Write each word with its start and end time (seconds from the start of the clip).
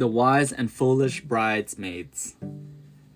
The 0.00 0.06
wise 0.06 0.50
and 0.50 0.72
foolish 0.72 1.20
bridesmaids. 1.20 2.34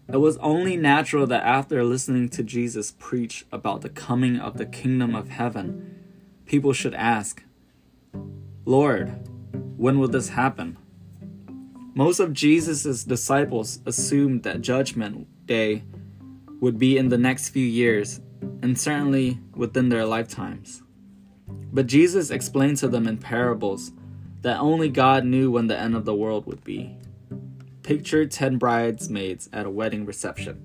It 0.07 0.19
was 0.19 0.37
only 0.37 0.77
natural 0.77 1.27
that 1.29 1.43
after 1.43 1.83
listening 1.83 2.29
to 2.29 2.43
Jesus 2.43 2.93
preach 2.99 3.47
about 3.51 3.81
the 3.81 3.89
coming 3.89 4.39
of 4.39 4.59
the 4.59 4.67
kingdom 4.67 5.15
of 5.15 5.31
heaven, 5.31 6.05
people 6.45 6.75
should 6.75 6.93
ask, 6.93 7.43
Lord, 8.67 9.19
when 9.79 9.99
will 9.99 10.09
this 10.09 10.29
happen? 10.29 10.77
Most 11.95 12.21
of 12.21 12.35
Jesus' 12.35 13.03
disciples 13.03 13.79
assumed 13.87 14.43
that 14.43 14.61
Judgment 14.61 15.27
Day 15.47 15.85
would 16.61 16.79
be 16.79 16.99
in 16.99 17.09
the 17.09 17.17
next 17.17 17.49
few 17.49 17.67
years, 17.67 18.21
and 18.61 18.79
certainly 18.79 19.41
within 19.55 19.89
their 19.89 20.05
lifetimes. 20.05 20.83
But 21.49 21.87
Jesus 21.87 22.29
explained 22.29 22.77
to 22.77 22.89
them 22.89 23.09
in 23.09 23.17
parables 23.17 23.91
that 24.45 24.61
only 24.61 24.91
God 24.91 25.25
knew 25.25 25.51
when 25.51 25.69
the 25.69 25.79
end 25.79 25.97
of 25.97 26.05
the 26.05 26.15
world 26.15 26.45
would 26.45 26.63
be. 26.63 26.95
Picture 27.83 28.27
10 28.27 28.59
bridesmaids 28.59 29.49
at 29.55 29.65
a 29.65 29.71
wedding 29.71 30.05
reception, 30.05 30.63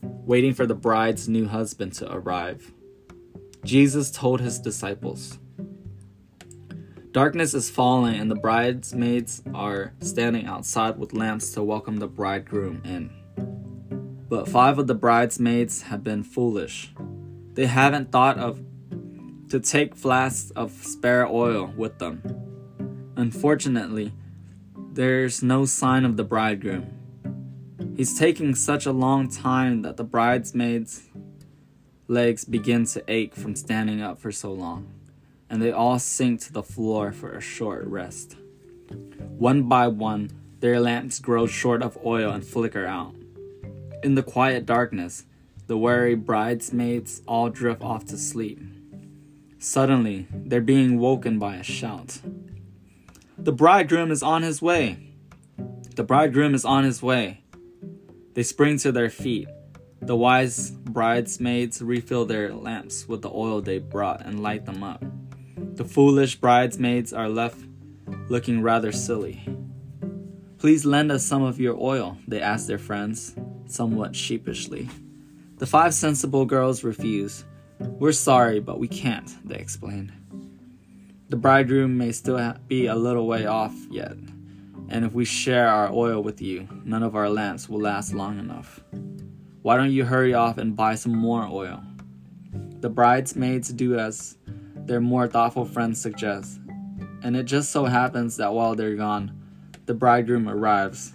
waiting 0.00 0.54
for 0.54 0.64
the 0.64 0.76
bride's 0.76 1.28
new 1.28 1.48
husband 1.48 1.92
to 1.94 2.10
arrive. 2.10 2.72
Jesus 3.64 4.12
told 4.12 4.40
his 4.40 4.60
disciples, 4.60 5.40
Darkness 7.10 7.52
is 7.52 7.68
falling, 7.68 8.14
and 8.14 8.30
the 8.30 8.36
bridesmaids 8.36 9.42
are 9.52 9.92
standing 9.98 10.46
outside 10.46 10.96
with 10.96 11.12
lamps 11.12 11.50
to 11.50 11.64
welcome 11.64 11.96
the 11.96 12.06
bridegroom 12.06 12.80
in. 12.84 13.10
But 14.28 14.48
five 14.48 14.78
of 14.78 14.86
the 14.86 14.94
bridesmaids 14.94 15.82
have 15.82 16.04
been 16.04 16.22
foolish. 16.22 16.92
They 17.54 17.66
haven't 17.66 18.12
thought 18.12 18.38
of 18.38 18.60
to 19.48 19.58
take 19.58 19.96
flasks 19.96 20.50
of 20.50 20.70
spare 20.70 21.26
oil 21.26 21.72
with 21.76 21.98
them. 21.98 22.45
Unfortunately, 23.16 24.12
there's 24.92 25.42
no 25.42 25.64
sign 25.64 26.04
of 26.04 26.18
the 26.18 26.24
bridegroom. 26.24 26.92
He's 27.96 28.18
taking 28.18 28.54
such 28.54 28.84
a 28.84 28.92
long 28.92 29.30
time 29.30 29.80
that 29.82 29.96
the 29.96 30.04
bridesmaids' 30.04 31.08
legs 32.08 32.44
begin 32.44 32.84
to 32.84 33.02
ache 33.08 33.34
from 33.34 33.56
standing 33.56 34.02
up 34.02 34.18
for 34.18 34.30
so 34.30 34.52
long, 34.52 34.92
and 35.48 35.62
they 35.62 35.72
all 35.72 35.98
sink 35.98 36.42
to 36.42 36.52
the 36.52 36.62
floor 36.62 37.10
for 37.10 37.32
a 37.32 37.40
short 37.40 37.86
rest. 37.86 38.36
One 39.38 39.62
by 39.62 39.88
one, 39.88 40.30
their 40.60 40.78
lamps 40.78 41.18
grow 41.18 41.46
short 41.46 41.82
of 41.82 41.98
oil 42.04 42.30
and 42.30 42.44
flicker 42.44 42.84
out. 42.84 43.14
In 44.02 44.14
the 44.14 44.22
quiet 44.22 44.66
darkness, 44.66 45.24
the 45.68 45.78
weary 45.78 46.14
bridesmaids 46.14 47.22
all 47.26 47.48
drift 47.48 47.82
off 47.82 48.04
to 48.06 48.18
sleep. 48.18 48.60
Suddenly, 49.58 50.26
they're 50.30 50.60
being 50.60 50.98
woken 50.98 51.38
by 51.38 51.56
a 51.56 51.62
shout. 51.62 52.20
The 53.38 53.52
bridegroom 53.52 54.10
is 54.10 54.22
on 54.22 54.42
his 54.42 54.62
way. 54.62 55.12
The 55.94 56.04
bridegroom 56.04 56.54
is 56.54 56.64
on 56.64 56.84
his 56.84 57.02
way. 57.02 57.42
They 58.32 58.42
spring 58.42 58.78
to 58.78 58.92
their 58.92 59.10
feet. 59.10 59.48
The 60.00 60.16
wise 60.16 60.70
bridesmaids 60.70 61.82
refill 61.82 62.24
their 62.24 62.54
lamps 62.54 63.06
with 63.06 63.22
the 63.22 63.30
oil 63.30 63.60
they 63.60 63.78
brought 63.78 64.24
and 64.24 64.42
light 64.42 64.64
them 64.64 64.82
up. 64.82 65.04
The 65.76 65.84
foolish 65.84 66.36
bridesmaids 66.36 67.12
are 67.12 67.28
left 67.28 67.60
looking 68.28 68.62
rather 68.62 68.92
silly. 68.92 69.46
Please 70.58 70.84
lend 70.84 71.12
us 71.12 71.24
some 71.24 71.42
of 71.42 71.60
your 71.60 71.76
oil, 71.78 72.16
they 72.26 72.40
ask 72.40 72.66
their 72.66 72.78
friends, 72.78 73.34
somewhat 73.66 74.16
sheepishly. 74.16 74.88
The 75.58 75.66
five 75.66 75.94
sensible 75.94 76.46
girls 76.46 76.84
refuse. 76.84 77.44
We're 77.78 78.12
sorry, 78.12 78.60
but 78.60 78.78
we 78.78 78.88
can't, 78.88 79.30
they 79.46 79.56
explain. 79.56 80.12
The 81.28 81.36
bridegroom 81.36 81.98
may 81.98 82.12
still 82.12 82.54
be 82.68 82.86
a 82.86 82.94
little 82.94 83.26
way 83.26 83.46
off 83.46 83.74
yet, 83.90 84.12
and 84.88 85.04
if 85.04 85.12
we 85.12 85.24
share 85.24 85.66
our 85.66 85.90
oil 85.92 86.22
with 86.22 86.40
you, 86.40 86.68
none 86.84 87.02
of 87.02 87.16
our 87.16 87.28
lamps 87.28 87.68
will 87.68 87.80
last 87.80 88.14
long 88.14 88.38
enough. 88.38 88.80
Why 89.62 89.76
don't 89.76 89.90
you 89.90 90.04
hurry 90.04 90.34
off 90.34 90.56
and 90.56 90.76
buy 90.76 90.94
some 90.94 91.16
more 91.16 91.44
oil? 91.44 91.82
The 92.78 92.90
bridesmaids 92.90 93.70
do 93.70 93.98
as 93.98 94.38
their 94.76 95.00
more 95.00 95.26
thoughtful 95.26 95.64
friends 95.64 96.00
suggest, 96.00 96.60
and 97.24 97.36
it 97.36 97.46
just 97.46 97.72
so 97.72 97.86
happens 97.86 98.36
that 98.36 98.54
while 98.54 98.76
they're 98.76 98.94
gone, 98.94 99.36
the 99.86 99.94
bridegroom 99.94 100.48
arrives. 100.48 101.12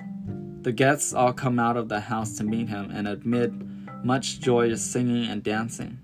The 0.63 0.73
guests 0.73 1.13
all 1.13 1.31
come 1.31 1.57
out 1.57 1.77
of 1.77 1.87
the 1.87 2.01
house 2.01 2.35
to 2.37 2.43
meet 2.43 2.67
him, 2.67 2.91
and 2.91 3.07
amid 3.07 4.03
much 4.03 4.41
joyous 4.41 4.83
singing 4.83 5.29
and 5.31 5.41
dancing. 5.41 5.99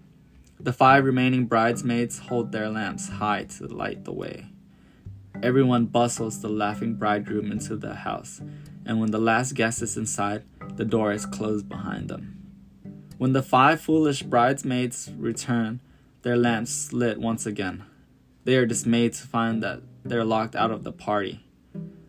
The 0.60 0.74
five 0.74 1.06
remaining 1.06 1.46
bridesmaids 1.46 2.18
hold 2.18 2.52
their 2.52 2.68
lamps 2.68 3.10
high 3.10 3.44
to 3.44 3.68
light 3.68 4.06
the 4.06 4.12
way. 4.12 4.48
Everyone 5.44 5.86
bustles 5.86 6.42
the 6.42 6.50
laughing 6.50 6.96
bridegroom 6.96 7.52
into 7.52 7.76
the 7.76 7.94
house, 7.94 8.42
and 8.84 9.00
when 9.00 9.12
the 9.12 9.20
last 9.20 9.54
guest 9.54 9.84
is 9.84 9.98
inside, 9.98 10.46
the 10.76 10.84
door 10.84 11.12
is 11.12 11.28
closed 11.28 11.70
behind 11.70 12.10
them. 12.10 12.42
When 13.20 13.34
the 13.34 13.44
five 13.44 13.80
foolish 13.82 14.24
bridesmaids 14.24 15.12
return, 15.16 15.80
their 16.24 16.36
lamps 16.36 16.92
lit 16.92 17.20
once 17.20 17.46
again. 17.46 17.84
They 18.44 18.56
are 18.56 18.66
dismayed 18.66 19.14
to 19.14 19.28
find 19.28 19.62
that 19.62 19.82
they're 20.04 20.26
locked 20.26 20.56
out 20.56 20.72
of 20.72 20.84
the 20.84 20.92
party. 20.92 21.46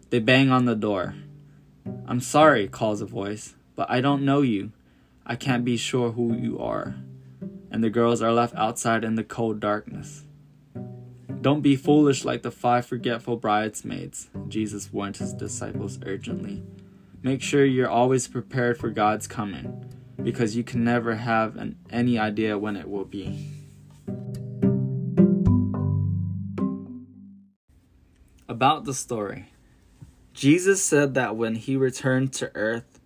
They 0.08 0.20
bang 0.20 0.50
on 0.50 0.64
the 0.64 0.74
door. 0.74 1.16
I'm 2.06 2.20
sorry, 2.20 2.66
calls 2.66 3.02
a 3.02 3.06
voice, 3.06 3.56
but 3.76 3.90
I 3.90 4.00
don't 4.00 4.24
know 4.24 4.40
you. 4.40 4.72
I 5.26 5.36
can't 5.36 5.66
be 5.66 5.76
sure 5.76 6.12
who 6.12 6.34
you 6.34 6.58
are 6.58 6.94
and 7.70 7.82
the 7.82 7.90
girls 7.90 8.22
are 8.22 8.32
left 8.32 8.54
outside 8.54 9.04
in 9.04 9.14
the 9.14 9.24
cold 9.24 9.60
darkness. 9.60 10.24
Don't 11.40 11.60
be 11.60 11.76
foolish 11.76 12.24
like 12.24 12.42
the 12.42 12.50
five 12.50 12.86
forgetful 12.86 13.36
bridesmaids, 13.36 14.28
Jesus 14.48 14.92
warned 14.92 15.18
his 15.18 15.32
disciples 15.32 15.98
urgently. 16.04 16.62
Make 17.22 17.42
sure 17.42 17.64
you're 17.64 17.88
always 17.88 18.26
prepared 18.26 18.78
for 18.78 18.90
God's 18.90 19.26
coming, 19.26 19.84
because 20.22 20.56
you 20.56 20.64
can 20.64 20.82
never 20.82 21.14
have 21.14 21.56
an, 21.56 21.76
any 21.90 22.18
idea 22.18 22.58
when 22.58 22.76
it 22.76 22.88
will 22.88 23.04
be. 23.04 23.50
About 28.48 28.84
the 28.84 28.94
story 28.94 29.52
Jesus 30.38 30.84
said 30.84 31.14
that 31.14 31.34
when 31.34 31.56
he 31.56 31.76
returned 31.76 32.32
to 32.34 32.52
earth, 32.54 33.00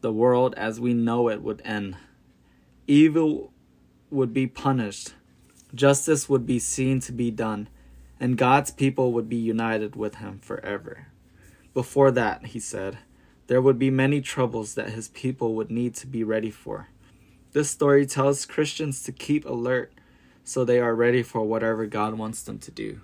the 0.00 0.10
world 0.10 0.54
as 0.56 0.80
we 0.80 0.94
know 0.94 1.28
it 1.28 1.42
would 1.42 1.60
end. 1.62 1.98
Evil 2.86 3.52
would 4.10 4.32
be 4.32 4.46
punished, 4.46 5.14
justice 5.74 6.28
would 6.28 6.46
be 6.46 6.58
seen 6.58 7.00
to 7.00 7.12
be 7.12 7.30
done, 7.30 7.68
and 8.20 8.36
God's 8.36 8.70
people 8.70 9.12
would 9.12 9.28
be 9.28 9.36
united 9.36 9.96
with 9.96 10.16
him 10.16 10.40
forever. 10.40 11.08
Before 11.74 12.10
that, 12.10 12.46
he 12.46 12.60
said, 12.60 12.98
there 13.46 13.62
would 13.62 13.78
be 13.78 13.90
many 13.90 14.20
troubles 14.20 14.74
that 14.74 14.90
his 14.90 15.08
people 15.08 15.54
would 15.54 15.70
need 15.70 15.94
to 15.96 16.06
be 16.06 16.22
ready 16.22 16.50
for. 16.50 16.88
This 17.52 17.70
story 17.70 18.04
tells 18.04 18.44
Christians 18.44 19.02
to 19.04 19.12
keep 19.12 19.44
alert 19.44 19.92
so 20.44 20.64
they 20.64 20.80
are 20.80 20.94
ready 20.94 21.22
for 21.22 21.42
whatever 21.42 21.86
God 21.86 22.14
wants 22.14 22.42
them 22.42 22.58
to 22.58 22.70
do. 22.70 23.00